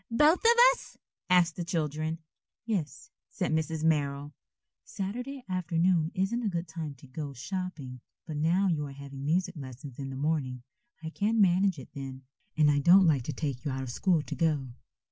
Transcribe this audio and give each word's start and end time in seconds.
"Both 0.09 0.39
of 0.39 0.53
us?" 0.73 0.97
asked 1.29 1.57
the 1.57 1.63
children. 1.63 2.17
"Yes," 2.65 3.11
said 3.29 3.51
Mrs. 3.51 3.83
Merrill. 3.83 4.33
"Saturday 4.83 5.43
afternoon 5.47 6.09
isn't 6.15 6.41
a 6.41 6.49
good 6.49 6.67
time 6.67 6.95
to 6.95 7.05
go 7.07 7.33
shopping, 7.33 8.01
but 8.25 8.37
now 8.37 8.67
you 8.67 8.87
are 8.87 8.93
having 8.93 9.23
music 9.23 9.55
lessons 9.55 9.99
in 9.99 10.09
the 10.09 10.15
morning, 10.15 10.63
I 11.03 11.11
can't 11.11 11.37
manage 11.37 11.77
it 11.77 11.89
then. 11.93 12.23
And 12.57 12.71
I 12.71 12.79
don't 12.79 13.05
like 13.05 13.21
to 13.25 13.33
take 13.33 13.63
you 13.63 13.69
out 13.69 13.83
of 13.83 13.91
school 13.91 14.23
to 14.23 14.33
go." 14.33 14.69